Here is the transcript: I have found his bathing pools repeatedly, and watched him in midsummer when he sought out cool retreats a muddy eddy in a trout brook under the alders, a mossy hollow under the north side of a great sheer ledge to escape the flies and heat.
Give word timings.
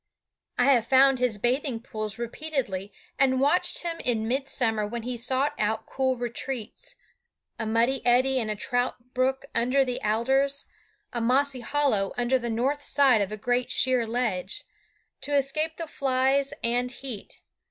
I 0.57 0.65
have 0.73 0.87
found 0.87 1.19
his 1.19 1.37
bathing 1.37 1.79
pools 1.79 2.17
repeatedly, 2.17 2.91
and 3.19 3.39
watched 3.39 3.83
him 3.83 3.99
in 3.99 4.27
midsummer 4.27 4.87
when 4.87 5.03
he 5.03 5.15
sought 5.15 5.53
out 5.59 5.85
cool 5.85 6.17
retreats 6.17 6.95
a 7.59 7.67
muddy 7.67 8.03
eddy 8.03 8.39
in 8.39 8.49
a 8.49 8.55
trout 8.55 9.13
brook 9.13 9.45
under 9.53 9.85
the 9.85 10.01
alders, 10.03 10.65
a 11.13 11.21
mossy 11.21 11.59
hollow 11.59 12.13
under 12.17 12.39
the 12.39 12.49
north 12.49 12.83
side 12.83 13.21
of 13.21 13.31
a 13.31 13.37
great 13.37 13.69
sheer 13.69 14.07
ledge 14.07 14.63
to 15.21 15.35
escape 15.35 15.77
the 15.77 15.85
flies 15.85 16.51
and 16.63 16.89
heat. 16.89 17.43